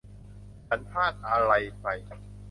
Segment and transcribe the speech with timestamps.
[0.67, 1.51] ฉันพลาดอะไร
[1.81, 1.85] ไป